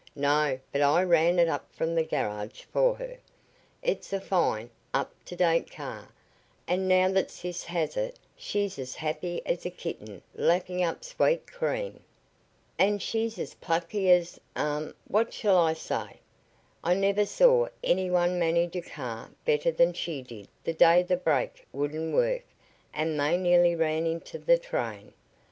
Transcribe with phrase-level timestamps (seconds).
[0.15, 3.17] "No; but I ran it up from the garage for her.
[3.83, 6.09] It's a fine, up to date car,
[6.67, 11.45] and now that sis has it she's as happy as a kitten lapping up sweet
[11.45, 11.99] cream."
[12.79, 16.19] "And she's as plucky as um what shall I say?
[16.83, 21.15] I never saw any one manage a car better than she did the day the
[21.15, 22.45] brake wouldn't work
[22.91, 25.13] and they nearly ran into the train.